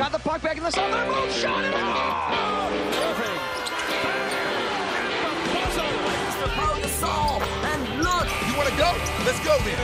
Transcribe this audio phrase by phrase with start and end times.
[0.00, 1.04] got the puck back in the center.
[1.04, 2.72] Boom, shot it out!
[2.96, 3.40] Perfect.
[8.48, 8.90] You want to go?
[9.26, 9.76] Let's go then.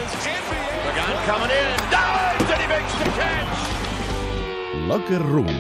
[0.87, 1.69] The gun coming in.
[1.93, 3.57] Dives and he makes the catch.
[4.89, 5.53] Locker Room,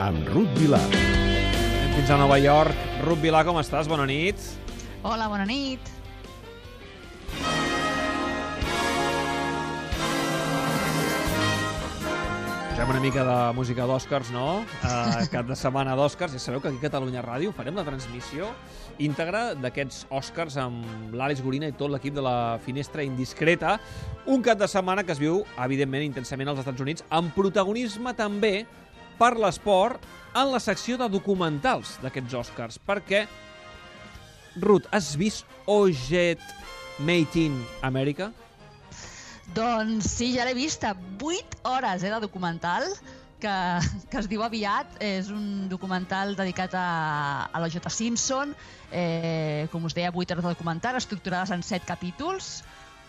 [0.00, 0.86] amb Ruth Vilar.
[0.86, 2.74] Anem fins a Nova York.
[3.02, 3.90] Ruth Vilà, com estàs?
[3.90, 4.38] Bona nit.
[5.02, 5.80] Hola, bona nit.
[12.76, 14.58] Posem una mica de música d'Oscars, no?
[14.84, 16.34] Uh, cap de setmana d'Oscars.
[16.36, 18.50] Ja sabeu que aquí a Catalunya Ràdio farem la transmissió
[19.00, 20.84] íntegra d'aquests Oscars amb
[21.16, 23.78] l'Àlex Gorina i tot l'equip de la Finestra Indiscreta.
[24.28, 28.66] Un cap de setmana que es viu, evidentment, intensament als Estats Units, amb protagonisme també
[29.16, 30.04] per l'esport
[30.36, 33.24] en la secció de documentals d'aquests Oscars, perquè,
[34.60, 36.44] Ruth, has vist OJET
[37.00, 38.34] Made in America?
[39.54, 40.94] Doncs sí, ja l'he vista.
[41.22, 42.84] 8 hores eh, de documental
[43.40, 43.52] que,
[44.10, 44.96] que es diu Aviat.
[45.04, 47.88] És un documental dedicat a, a la J.
[47.90, 48.54] Simpson.
[48.92, 52.64] Eh, com us deia, 8 hores de documental, estructurades en 7 capítols.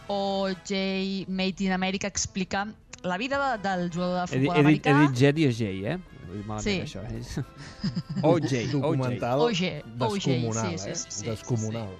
[0.07, 1.25] O J.
[1.27, 2.67] Made in America explica
[3.03, 5.11] la vida de, del jugador de He, dit- futbol he, dit, he americà.
[5.11, 5.97] dit Jet i és J, eh?
[6.47, 6.79] Malament, Sí.
[6.83, 7.01] això.
[7.07, 7.44] Eh?
[8.23, 9.61] OJ, documental OJ,
[9.95, 10.95] descomunal, sí, sí, eh?
[10.95, 11.91] sí, sí, descomunal.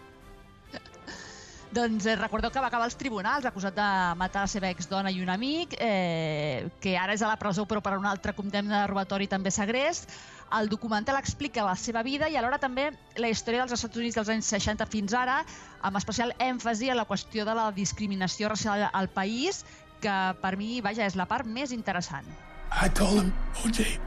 [1.78, 5.20] Doncs eh, recordeu que va acabar als tribunals acusat de matar la seva exdona i
[5.22, 8.88] un amic, eh, que ara és a la presó però per una altra condemna de
[8.90, 10.10] robatori també segrest.
[10.58, 12.88] El documental explica la seva vida i alhora també
[13.22, 15.38] la història dels Estats Units dels anys 60 fins ara,
[15.86, 19.62] amb especial èmfasi en la qüestió de la discriminació racial al país,
[20.02, 22.26] que per mi, vaja, és la part més interessant.
[22.74, 23.34] I told him,
[23.66, 24.00] OJ,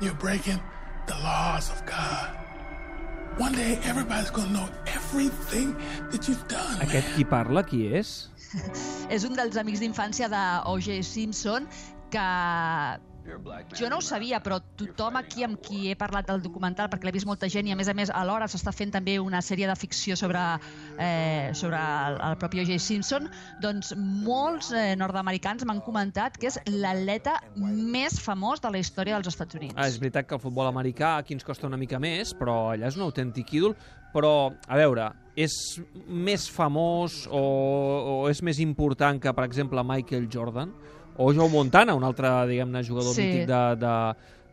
[0.00, 0.62] you're breaking
[1.06, 2.47] the laws of God.
[3.38, 5.76] One day, everybody's going to know everything
[6.10, 6.80] that you've done.
[6.82, 8.10] Aquest qui parla, qui és?
[9.14, 11.04] és un dels amics d'infància de O.J.
[11.06, 11.68] Simpson
[12.10, 12.24] que
[13.78, 17.14] jo no ho sabia, però tothom aquí amb qui he parlat del documental, perquè l'he
[17.14, 19.76] vist molta gent i a més a més alhora s'està fent també una sèrie de
[19.78, 20.40] ficció sobre,
[20.98, 22.78] eh, sobre el, el propi O.J.
[22.82, 23.28] Simpson,
[23.62, 29.34] doncs molts eh, nord-americans m'han comentat que és l'atleta més famós de la història dels
[29.34, 29.76] Estats Units.
[29.76, 32.88] Ah, és veritat que el futbol americà aquí ens costa una mica més, però allà
[32.88, 33.76] és un autèntic ídol.
[34.08, 35.52] Però, a veure, és
[36.08, 40.72] més famós o, o és més important que, per exemple, Michael Jordan
[41.18, 43.22] o Joe Montana, un altre, diguem-ne, jugador Sí.
[43.26, 43.94] mític de, de,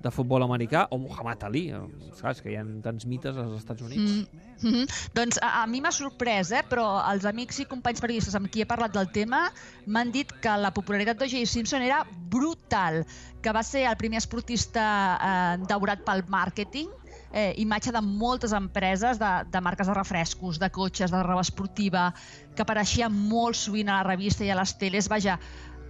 [0.05, 1.79] de futbol americà, o Muhammad Ali, eh,
[2.17, 4.25] saps que hi ha tants mites als Estats Units.
[4.61, 4.85] Mm -hmm.
[5.13, 6.63] Doncs a, a mi m'ha sorprès, eh?
[6.69, 9.51] però els amics i companys periodistes amb qui he parlat del tema
[9.85, 11.45] m'han dit que la popularitat d'O.J.
[11.45, 13.05] Simpson era brutal,
[13.41, 16.89] que va ser el primer esportista eh, daurat pel màrqueting,
[17.33, 22.13] eh, imatge de moltes empreses, de, de marques de refrescos, de cotxes, de roba esportiva,
[22.55, 25.09] que apareixia molt sovint a la revista i a les teles.
[25.09, 25.39] Vaja,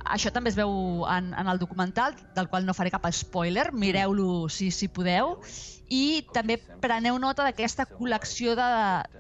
[0.06, 4.48] això també es veu en, en el documental, del qual no faré cap spoiler, mireu-lo
[4.50, 5.40] si, si podeu,
[5.90, 8.70] i també preneu nota d'aquesta col·lecció de,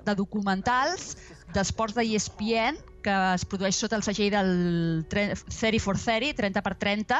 [0.06, 1.16] de documentals
[1.53, 6.74] d'esports de ESPN que es produeix sota el segell del 30 for 30, 30 per
[6.81, 7.19] 30,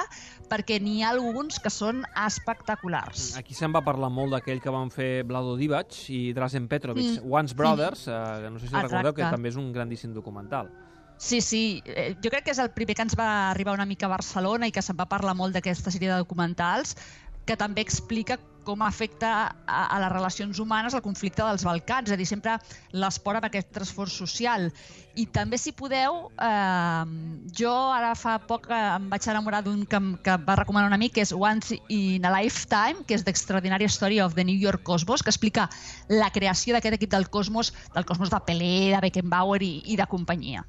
[0.50, 3.36] perquè n'hi ha alguns que són espectaculars.
[3.38, 7.30] Aquí se'n va parlar molt d'aquell que van fer Vlado Divac i Drazen Petrovic, Mm.
[7.30, 8.88] Once Brothers, eh, que no sé si Exacte.
[8.88, 10.72] recordeu, que també és un grandíssim documental.
[11.18, 14.06] Sí, sí, eh, jo crec que és el primer que ens va arribar una mica
[14.06, 16.96] a Barcelona i que se'n va parlar molt d'aquesta sèrie de documentals,
[17.46, 19.30] que també explica com afecta
[19.68, 22.58] a, a les relacions humanes el conflicte dels Balcans, és a dir, sempre
[22.98, 24.68] l'esport amb aquest transfors social.
[25.16, 27.06] I també, si podeu, eh,
[27.56, 31.16] jo ara fa poc eh, em vaig enamorar d'un que, que va recomanar un amic,
[31.20, 35.24] que és Once in a Lifetime, que és d'Extraordinària Story of the New York Cosmos,
[35.24, 35.70] que explica
[36.10, 40.10] la creació d'aquest equip del Cosmos, del Cosmos de Pelé, de Beckenbauer i, i de
[40.10, 40.66] companyia.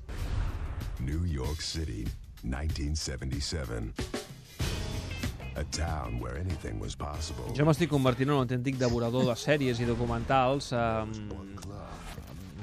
[1.00, 2.04] New York City,
[2.42, 3.92] 1977.
[5.56, 7.44] A town where anything was possible.
[7.56, 10.68] Jo m'estic convertint en un autèntic devorador de sèries i documentals.
[10.76, 11.14] Um,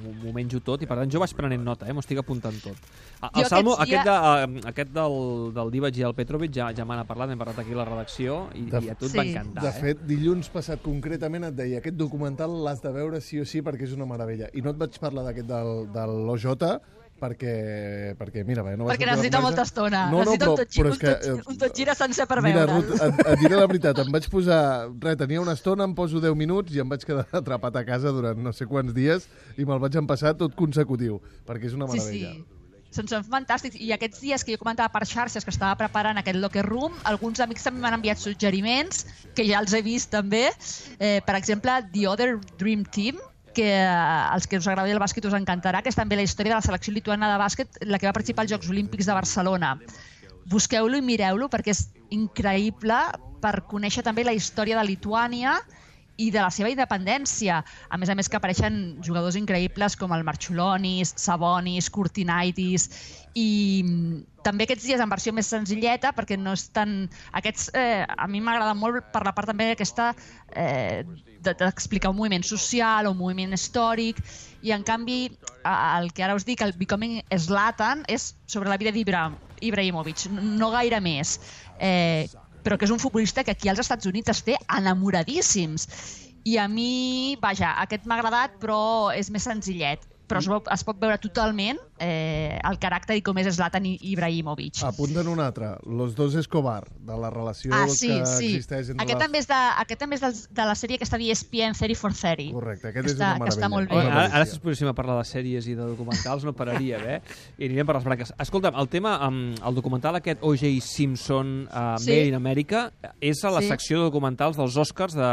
[0.04, 1.94] m'ho menjo tot i per tant jo vaig prenent nota, eh?
[1.96, 2.78] m'ho estic apuntant tot.
[3.24, 5.16] A- El Jo Salmo, aquest, dia- de, uh, aquest del,
[5.56, 7.86] del Divac i el Petrovic ja, ja me n'ha parlat, hem parlat aquí a la
[7.88, 9.18] redacció i, De- i a tu et Sí.
[9.18, 9.63] va encantar.
[9.63, 9.80] De eh?
[9.80, 13.88] fet, dilluns passat concretament et deia aquest documental l'has de veure sí o sí perquè
[13.88, 14.52] és una meravella.
[14.54, 16.46] I no et vaig parlar d'aquest del, de l'OJ
[17.19, 20.06] perquè, perquè, mira, bé, no Perquè necessita molta estona.
[20.12, 21.13] No, no, necessita però, un, tot, però un, que...
[21.13, 22.88] tot, eh, un tot gira sencer per Mira, veure'l.
[22.89, 24.60] Ruth, et, et diré la veritat, em vaig posar...
[25.04, 28.12] Res, tenia una estona, em poso 10 minuts i em vaig quedar atrapat a casa
[28.15, 32.00] durant no sé quants dies i me'l vaig empassar tot consecutiu, perquè és una Sí,
[32.01, 32.33] meravella.
[32.36, 32.60] sí.
[32.94, 33.80] Són, són fantàstics.
[33.81, 37.39] I aquests dies que jo comentava per xarxes que estava preparant aquest locker room, alguns
[37.42, 40.44] amics també m'han enviat suggeriments, que ja els he vist també.
[41.00, 43.18] Eh, per exemple, The Other Dream Team,
[43.54, 46.56] que eh, als que us agradi el bàsquet us encantarà, que és també la història
[46.56, 49.78] de la selecció lituana de bàsquet, la que va participar als Jocs Olímpics de Barcelona.
[50.52, 52.98] Busqueu-lo i mireu-lo perquè és increïble
[53.44, 55.58] per conèixer també la història de Lituània
[56.18, 57.63] i de la seva independència.
[57.89, 62.89] A més a més que apareixen jugadors increïbles com el Marchulonis, Sabonis, Kurtinaitis
[63.33, 67.07] i mm, també aquests dies en versió més senzilleta perquè no és tan...
[67.33, 70.12] Aquests eh, a mi m'agrada molt per la part també aquesta
[70.54, 71.01] eh,
[71.42, 74.21] de- d'explicar un moviment social o un moviment històric
[74.62, 75.25] i en canvi
[75.66, 79.31] el que ara us dic, el Becoming Zlatan és sobre la vida d'Ibra
[79.63, 81.38] Ibrahimovic, no gaire més.
[81.80, 82.27] Eh,
[82.63, 85.88] però que és un futbolista que aquí als Estats Units es té enamoradíssims.
[86.44, 90.04] I a mi, vaja, aquest m'ha agradat, però és més senzillet.
[90.28, 94.80] Però es, veu- es pot veure totalment eh, el caràcter i com és Zlatan Ibrahimovic.
[94.88, 98.46] Apunten un altre, Los dos Escobar, de la relació Ah, sí, que sí.
[98.56, 99.25] existeix entre Aquest la...
[99.25, 101.96] també és, de, aquest també és de, de la sèrie que està a ESPN 30
[102.00, 102.54] for 30.
[102.56, 103.75] Correcte, aquest és Està- una que està meravella.
[103.75, 104.02] molt bé.
[104.12, 107.19] Ara, ara si es poséssim a parlar de sèries i de documentals no pararíem, eh?
[107.60, 108.34] I anirem per les branques.
[108.40, 110.72] Escolta'm, el tema, um, el documental aquest O.J.
[110.81, 112.10] Simpson uh, Sí.
[112.12, 112.88] Made in America
[113.19, 113.68] és a la Sí.
[113.68, 115.28] secció de documentals dels Oscars de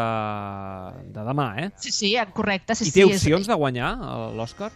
[1.31, 1.71] demà, eh?
[1.81, 2.75] Sí, sí, correcte.
[2.79, 4.71] Sí, I té sí, és- opcions de guanyar eh, l'Oscar?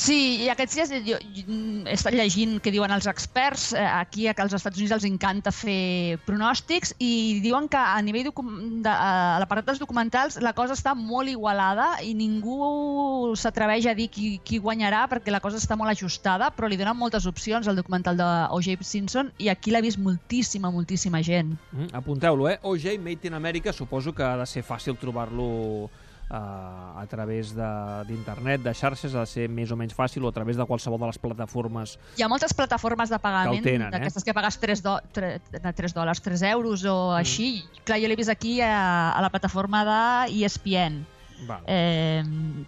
[0.00, 3.74] Sí, i aquests dies jo, jo he estat llegint què diuen els experts.
[3.76, 8.88] Eh, Aquí als Estats Units els encanta fer pronòstics i diuen que a nivell de,
[8.88, 14.38] a l'aparat dels documentals la cosa està molt igualada i ningú s'atreveix a dir qui,
[14.40, 18.16] qui guanyarà perquè la cosa està molt ajustada, però li donen moltes opcions al documental
[18.16, 18.80] de O.J.
[18.80, 21.58] Simpson i aquí l'ha vist moltíssima, moltíssima gent.
[21.74, 22.56] Mm, Apunteu-lo, eh?
[22.62, 25.90] OJ Made in America suposo que ha de ser fàcil trobar-lo
[26.30, 30.24] eh, a través de- d'internet, de, de xarxes, ha de ser més o menys fàcil
[30.24, 31.98] o a través de qualsevol de les plataformes.
[32.16, 33.90] Hi ha moltes plataformes de pagament, Que tenen, eh?
[33.98, 35.40] d'aquestes que pagues 3, do, 3,
[35.74, 37.64] 3 dòlars, 3 euros o així.
[37.84, 41.02] Clar, jo l'he vist aquí a, a la plataforma de ESPN.
[41.48, 41.62] Val.
[41.66, 42.22] Eh,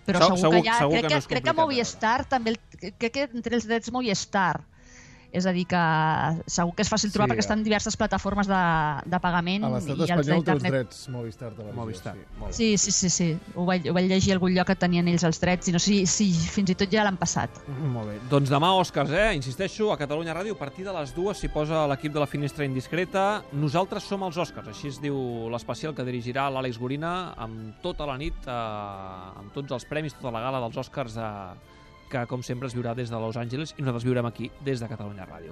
[0.06, 0.78] però Segur- segur, segur- que hi ha...
[0.78, 2.50] segur crec que que, no crec que complicat, Movistar també...
[2.56, 4.62] el- Crec que entre els drets Movistar.
[5.32, 5.82] És a dir, que
[6.46, 8.60] segur que és fàcil trobar Sí, perquè estan en diverses plataformes de,
[9.08, 11.76] de pagament A l'estat i els espanyol té els drets Movistar Televisió.
[11.78, 12.14] Movistar.
[12.50, 12.58] Sí.
[12.58, 13.28] Sí, sí, sí, sí.
[13.56, 15.80] Ho vaig, ho vaig llegir a algun lloc que tenien ells els drets i no
[15.80, 17.62] sé si, si fins i tot ja l'han passat.
[17.80, 18.18] Molt bé.
[18.30, 19.30] Doncs demà, Òscars, eh?
[19.38, 22.68] Insisteixo, a Catalunya Ràdio, a partir de les dues s'hi posa l'equip de la Finestra
[22.68, 23.26] Indiscreta.
[23.56, 28.18] Nosaltres som els Òscars, així es diu l'especial que dirigirà l'Àlex Gorina amb tota la
[28.20, 31.80] nit, eh, amb tots els premis, tota la gala dels Òscars, eh,
[32.12, 34.90] que com sempre es viurà des de Los Angeles i nosaltres viurem aquí des de
[34.92, 35.50] Catalunya Ràdio.